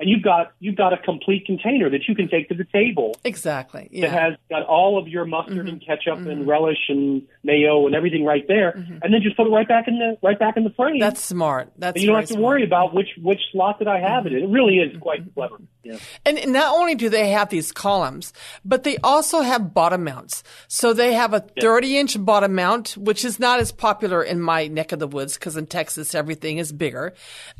[0.00, 3.14] and you've got you've got a complete container that you can take to the table
[3.24, 3.88] Exactly.
[3.92, 4.06] Yeah.
[4.06, 4.16] Mm-hmm.
[4.16, 8.44] has got all of your mustard and ketchup and relish and mayo and everything right
[8.48, 10.94] there, and then just put it right back in the right back in the frame.
[10.94, 11.00] Mm-hmm.
[11.00, 11.72] That's smart.
[11.76, 12.40] That's And you don't have to smart.
[12.40, 12.44] Mm-hmm.
[12.46, 14.44] worry about which which slot that I have it in.
[14.44, 15.56] It really is quite clever.
[15.82, 15.98] Yeah.
[16.26, 18.32] And not only do they have these columns,
[18.64, 20.42] but they also have bottom mounts.
[20.68, 24.66] So they have a 30 inch bottom mount, which is not as popular in my
[24.66, 27.14] neck of the woods because in Texas everything is bigger.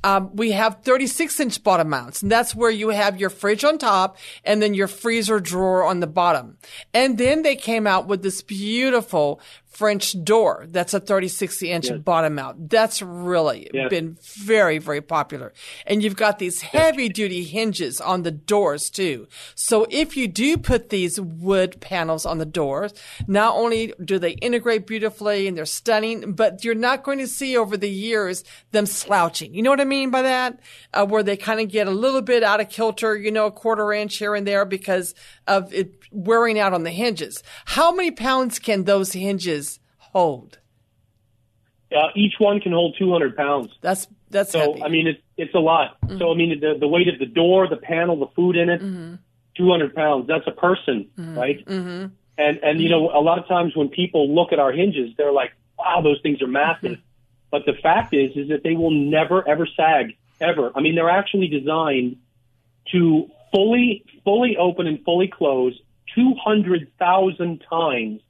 [0.05, 4.17] Um, we have 36 inch bottom mounts, that's where you have your fridge on top
[4.45, 6.59] and then your freezer drawer on the bottom.
[6.95, 9.41] And then they came out with this beautiful
[9.71, 12.69] French door that's a 36 inch bottom mount.
[12.69, 13.89] That's really Yes.
[13.89, 15.53] been very, very popular.
[15.87, 19.29] And you've got these heavy duty hinges on the doors too.
[19.55, 22.93] So if you do put these wood panels on the doors,
[23.29, 27.57] not only do they integrate beautifully and they're stunning, but you're not going to see
[27.57, 29.55] over the years them slouching.
[29.55, 30.59] You know what I mean by that?
[30.93, 33.53] Uh, where they kind of get a little bit out of kilter, you know, a
[33.53, 35.15] quarter inch here and there because
[35.47, 37.41] of it wearing out on the hinges.
[37.67, 39.60] How many pounds can those hinges
[40.13, 40.59] hold?
[41.95, 43.71] Uh, each one can hold 200 pounds.
[43.81, 44.73] That's, that's So heavy.
[44.75, 44.83] Mm-hmm.
[44.85, 45.97] I mean, it's it's a lot.
[46.19, 48.81] So I mean, the the weight of the door, the panel, the food in it,
[48.81, 49.15] Mm-hmm.
[49.57, 50.29] 200 pounds.
[50.29, 51.65] That's a person, right?
[51.67, 52.07] Mm-hmm.
[52.39, 55.33] And and you know, a lot of times when people look at our hinges, they're
[55.33, 57.01] like, "Wow, those things are massive." Mm-hmm.
[57.51, 60.71] But the fact is, is that they will never ever sag ever.
[60.77, 62.17] I mean, they're actually designed
[62.93, 65.75] to fully fully open and fully close
[66.15, 68.21] 200,000 times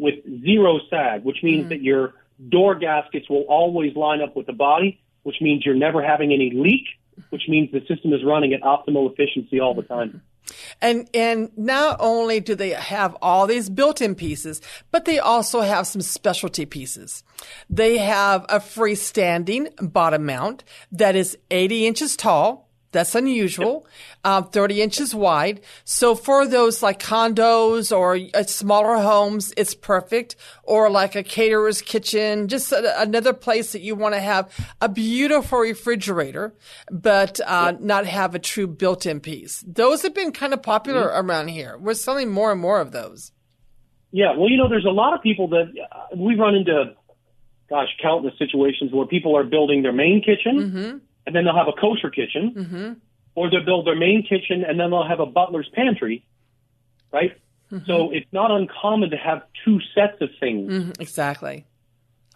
[0.00, 1.68] with zero sag, which means mm.
[1.70, 2.14] that your
[2.48, 6.50] door gaskets will always line up with the body, which means you're never having any
[6.54, 6.86] leak,
[7.30, 10.22] which means the system is running at optimal efficiency all the time.
[10.80, 14.60] And and not only do they have all these built-in pieces,
[14.90, 17.22] but they also have some specialty pieces.
[17.68, 22.69] They have a freestanding bottom mount that is 80 inches tall.
[22.92, 23.86] That's unusual.
[24.24, 25.60] Um, 30 inches wide.
[25.84, 30.34] So for those like condos or uh, smaller homes, it's perfect.
[30.64, 34.88] Or like a caterer's kitchen, just a, another place that you want to have a
[34.88, 36.54] beautiful refrigerator,
[36.90, 39.64] but uh, not have a true built-in piece.
[39.66, 41.78] Those have been kind of popular around here.
[41.78, 43.30] We're selling more and more of those.
[44.10, 46.96] Yeah, well, you know, there's a lot of people that uh, we run into,
[47.68, 51.80] gosh, countless situations where people are building their main kitchen and then they'll have a
[51.80, 52.92] kosher kitchen, mm-hmm.
[53.36, 56.24] or they'll build their main kitchen and then they'll have a butler's pantry,
[57.12, 57.38] right?
[57.70, 57.84] Mm-hmm.
[57.86, 60.72] So it's not uncommon to have two sets of things.
[60.72, 60.90] Mm-hmm.
[61.00, 61.66] Exactly.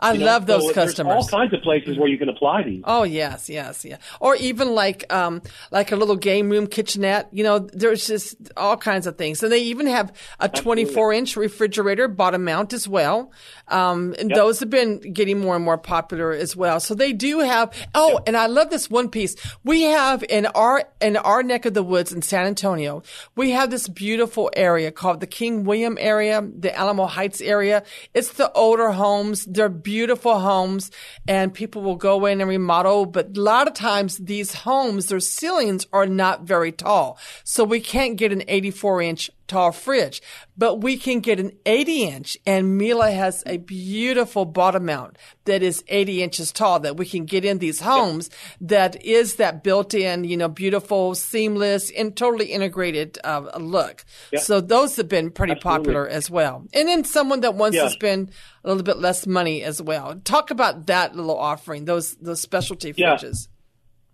[0.05, 0.27] I you know?
[0.27, 1.13] love those So there's customers.
[1.15, 2.83] all kinds of places where you can apply these.
[2.85, 3.97] Oh yes, yes, yeah.
[4.21, 7.29] Or even like um like a little game room kitchenette.
[7.33, 9.43] You know, there's just all kinds of things.
[9.43, 13.33] And they even have a 24 inch refrigerator bottom mount as well.
[13.69, 16.79] Um, and those have been getting more and more popular as well.
[16.81, 17.73] So they do have.
[17.95, 19.35] Oh, and I love this one piece.
[19.65, 23.03] We have in our in our neck of the woods in San Antonio,
[23.37, 27.83] we have this beautiful area called the King William area, the Alamo Heights area.
[28.13, 29.47] It's the older homes.
[29.47, 29.94] They're beautiful
[30.41, 30.91] homes
[31.27, 33.07] and people will go in and remodel.
[33.07, 37.19] But a lot of times these homes, their ceilings are not very tall.
[37.45, 40.23] So we can't get an 84 inch tall fridge,
[40.57, 45.63] but we can get an 80 inch and Miele has a beautiful bottom mount that
[45.63, 48.31] is 80 inches tall that we can get in these homes
[48.61, 54.05] that is that built in, you know, beautiful, seamless and totally integrated uh, look.
[54.39, 55.79] So those have been pretty Absolutely.
[55.85, 56.65] popular as well.
[56.73, 57.85] And then someone that wants Yeah.
[57.85, 58.31] to spend
[58.65, 60.15] a little bit less money as well.
[60.25, 63.17] Talk about that little offering, those, those specialty Yeah.
[63.17, 63.49] fridges.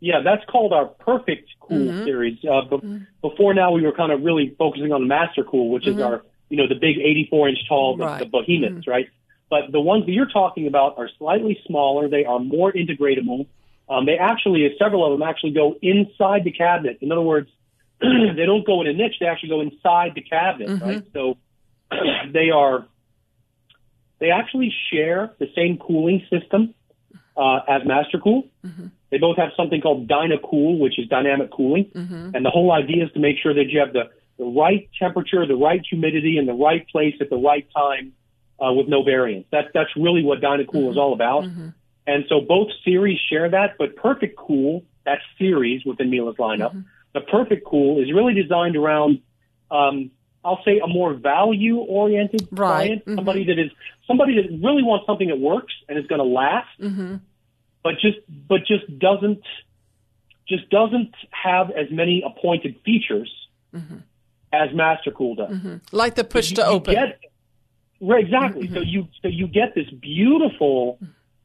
[0.01, 2.05] Yeah, that's called our Perfect Cool Mm-hmm.
[2.05, 2.39] series.
[2.45, 5.87] Uh, be- Before now, we were kind of really focusing on the Master Cool, which
[5.87, 8.13] is our, you know, the big 84 inch tall, the, Mm-hmm.
[8.13, 8.19] Right.
[8.33, 9.09] the behemoths, right?
[9.51, 12.09] But the ones that you're talking about are slightly smaller.
[12.09, 13.47] They are more integratable.
[13.89, 16.99] Um, they actually, several of them actually go inside the cabinet.
[17.01, 17.49] In other words,
[18.01, 19.17] they don't go in a niche.
[19.21, 20.85] They actually go inside the cabinet, Mm-hmm.
[20.85, 21.05] right?
[21.13, 21.37] So
[22.33, 22.87] they are,
[24.21, 26.75] they actually share the same cooling system
[27.37, 28.45] uh, as Master Cool.
[29.11, 31.90] They both have something called DynaCool, which is dynamic cooling.
[32.35, 35.46] And the whole idea is to make sure that you have the, the right temperature,
[35.46, 38.12] the right humidity, in the right place at the right time
[38.61, 39.46] uh, with no variance.
[39.51, 40.90] That's that's really what Dynacool mm-hmm.
[40.90, 41.44] is all about.
[41.44, 41.68] Mm-hmm.
[42.07, 46.81] And so both series share that, but Perfect Cool, that series within Miele's lineup, mm-hmm.
[47.14, 49.20] the Perfect Cool is really designed around,
[49.70, 50.11] um,
[50.44, 52.57] I'll say, a more value-oriented right.
[52.57, 53.16] client, mm-hmm.
[53.16, 53.70] somebody that is
[54.07, 57.16] somebody that really wants something that works and is going to last, mm-hmm.
[57.83, 59.43] But just but just doesn't
[60.49, 63.31] just doesn't have as many appointed features
[63.75, 63.99] mm-hmm.
[64.53, 65.57] as MasterCool does.
[65.57, 65.77] Mm-hmm.
[65.93, 66.95] Like the push to open.
[66.95, 67.21] Get,
[68.01, 68.69] right, exactly.
[68.73, 70.99] So you so you get this beautiful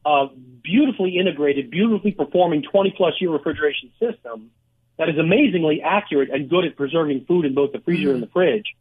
[0.04, 0.26] uh,
[0.62, 4.50] beautifully integrated, beautifully performing 20 plus year refrigeration system
[4.98, 8.14] that is amazingly accurate and good at preserving food in both the freezer mm-hmm.
[8.14, 8.74] and the fridge.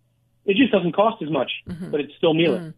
[0.45, 1.91] It just doesn't cost as much, mm-hmm.
[1.91, 2.57] but it's still Miele.
[2.57, 2.69] Mm-hmm.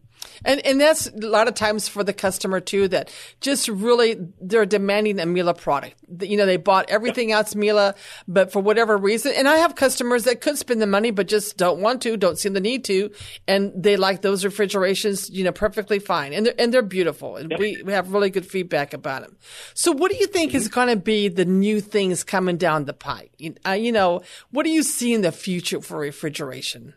[0.44, 4.66] And and that's a lot of times for the customer too that just really they're
[4.66, 5.96] demanding a Miele product.
[6.20, 7.94] You know, they bought everything else Miele,
[8.26, 11.56] but for whatever reason, and I have customers that could spend the money but just
[11.56, 13.10] don't want to, don't see the need to,
[13.46, 17.50] and they like those refrigerations, you know, perfectly fine, and they're and they're beautiful, and
[17.50, 17.60] yep.
[17.60, 19.36] we we have really good feedback about them.
[19.74, 20.58] So, what do you think mm-hmm.
[20.58, 23.30] is going to be the new things coming down the pipe?
[23.66, 26.94] Uh, you know, what do you see in the future for refrigeration?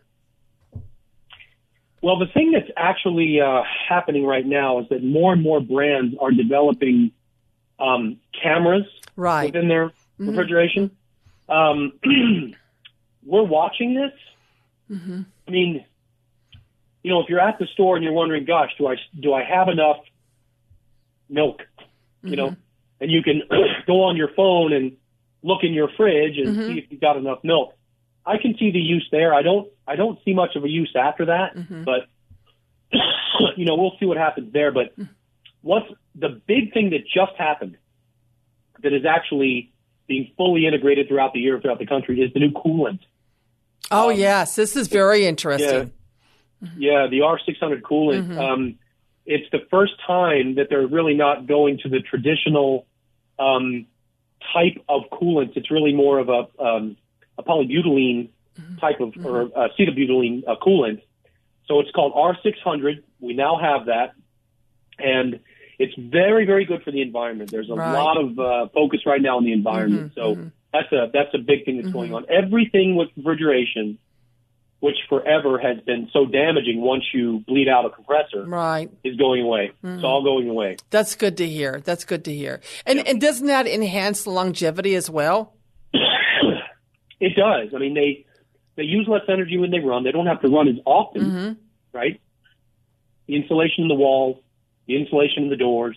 [2.02, 6.16] Well, the thing that's actually uh, happening right now is that more and more brands
[6.20, 7.12] are developing
[7.78, 8.84] um, cameras
[9.16, 9.46] right.
[9.46, 10.30] within their mm-hmm.
[10.30, 10.90] refrigeration.
[11.48, 11.92] Um,
[13.24, 14.12] we're watching this.
[14.90, 15.22] Mm-hmm.
[15.46, 15.84] I mean,
[17.04, 19.44] you know, if you're at the store and you're wondering, "Gosh, do I do I
[19.44, 19.98] have enough
[21.28, 21.62] milk?"
[22.22, 22.36] You mm-hmm.
[22.36, 22.56] know,
[23.00, 23.42] and you can
[23.86, 24.96] go on your phone and
[25.42, 26.66] look in your fridge and mm-hmm.
[26.66, 27.74] see if you've got enough milk.
[28.24, 29.34] I can see the use there.
[29.34, 31.84] I don't I don't see much of a use after that, mm-hmm.
[31.84, 32.06] but
[33.56, 34.72] you know we'll see what happens there.
[34.72, 34.94] But
[35.62, 37.76] what's the big thing that just happened
[38.82, 39.72] that is actually
[40.06, 43.00] being fully integrated throughout the year throughout the country is the new coolant.
[43.90, 45.92] Oh um, yes, this is very interesting.
[46.60, 48.26] Yeah, yeah the R600 coolant.
[48.26, 48.38] Mm-hmm.
[48.38, 48.78] Um,
[49.24, 52.86] it's the first time that they're really not going to the traditional
[53.38, 53.86] um,
[54.52, 55.56] type of coolant.
[55.56, 56.96] It's really more of a um,
[57.38, 58.76] a polybutylene mm-hmm.
[58.76, 59.26] type of mm-hmm.
[59.26, 61.02] or acetabutylene uh, coolant.
[61.66, 63.02] So it's called R600.
[63.20, 64.14] We now have that,
[64.98, 65.40] and
[65.78, 67.50] it's very very good for the environment.
[67.50, 67.92] There's a right.
[67.92, 70.14] lot of uh, focus right now on the environment.
[70.14, 70.20] Mm-hmm.
[70.20, 70.48] So mm-hmm.
[70.72, 72.30] that's a that's a big thing that's going mm-hmm.
[72.30, 72.44] on.
[72.44, 73.98] Everything with refrigeration
[74.82, 79.40] which forever has been so damaging once you bleed out a compressor, right, is going
[79.40, 79.70] away.
[79.84, 79.94] Mm.
[79.94, 80.76] It's all going away.
[80.90, 81.80] That's good to hear.
[81.84, 82.60] That's good to hear.
[82.84, 85.54] And and doesn't that enhance the longevity as well?
[87.22, 87.72] It does.
[87.72, 88.26] I mean, they
[88.74, 90.02] they use less energy when they run.
[90.02, 91.52] They don't have to run as often, mm-hmm.
[91.96, 92.20] right?
[93.28, 94.38] The insulation in the walls,
[94.86, 95.96] the insulation in the doors,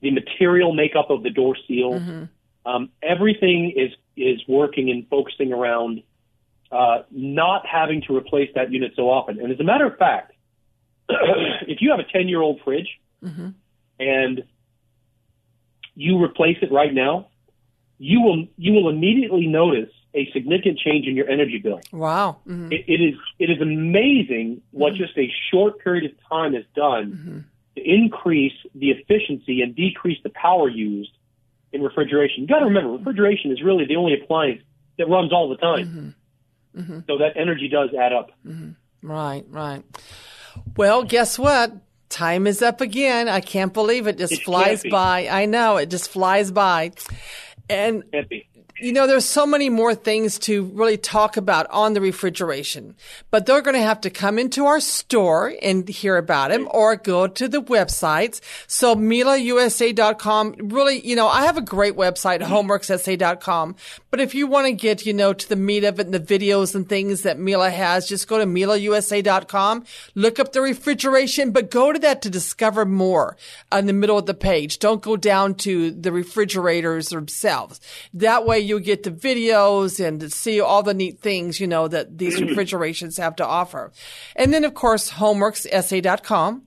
[0.00, 2.24] the material makeup of the door seal, mm-hmm.
[2.70, 6.04] um, everything is is working and focusing around
[6.70, 9.40] uh, not having to replace that unit so often.
[9.40, 10.34] And as a matter of fact,
[11.08, 13.48] if you have a ten year old fridge mm-hmm.
[13.98, 14.44] and
[15.96, 17.26] you replace it right now,
[17.98, 21.80] you will you will immediately notice a significant change in your energy bill.
[21.92, 22.38] Wow.
[22.46, 22.72] Mm-hmm.
[22.72, 25.02] It, it is it is amazing what mm-hmm.
[25.02, 27.38] just a short period of time has done mm-hmm.
[27.76, 31.10] to increase the efficiency and decrease the power used
[31.72, 32.42] in refrigeration.
[32.42, 34.62] You got to remember, refrigeration is really the only appliance
[34.96, 36.14] that runs all the time.
[36.74, 36.80] Mm-hmm.
[36.80, 36.98] Mm-hmm.
[37.06, 38.30] So that energy does add up.
[38.46, 38.70] Mm-hmm.
[39.06, 39.82] Right, right.
[40.76, 41.72] Well, guess what?
[42.08, 43.28] Time is up again.
[43.28, 44.18] I can't believe it.
[44.18, 45.26] Just it flies by.
[45.28, 46.92] I know it just flies by.
[47.68, 48.04] And
[48.80, 52.96] you know, there's so many more things to really talk about on the refrigeration,
[53.30, 56.96] but they're going to have to come into our store and hear about them or
[56.96, 58.40] go to the websites.
[58.66, 63.76] So mieleusa.com really, you know, I have a great website, homeworkssa.com,
[64.10, 66.18] but if you want to get, you know, to the meat of it and the
[66.18, 69.84] videos and things that Miele has, just go to mieleusa.com,
[70.16, 73.36] look up the refrigeration, but go to that to discover more
[73.72, 74.80] in the middle of the page.
[74.80, 77.80] Don't go down to the refrigerators themselves.
[78.12, 82.18] That way you get the videos and see all the neat things, you know, that
[82.18, 83.92] these refrigerations have to offer.
[84.34, 86.62] And then, of course, homeworkssa.com.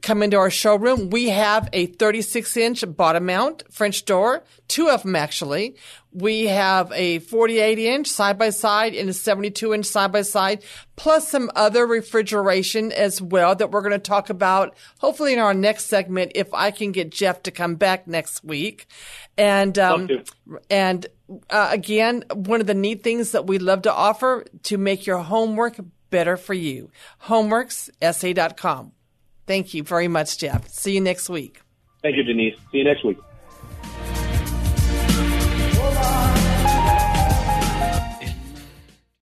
[0.00, 1.10] Come into our showroom.
[1.10, 5.76] We have a 36 inch bottom mount French door, two of them actually.
[6.14, 10.62] We have a 48 inch side by side and a 72 inch side by side,
[10.96, 15.54] plus some other refrigeration as well that we're going to talk about hopefully in our
[15.54, 18.86] next segment if I can get Jeff to come back next week.
[19.38, 20.08] And, um,
[20.68, 21.06] and,
[21.48, 25.18] uh, again, one of the neat things that we love to offer to make your
[25.18, 25.76] homework
[26.10, 26.90] better for you.
[27.24, 28.92] Homeworkssa.com.
[29.46, 30.68] Thank you very much, Jeff.
[30.68, 31.60] See you next week.
[32.02, 32.54] Thank you, Denise.
[32.70, 33.18] See you next week.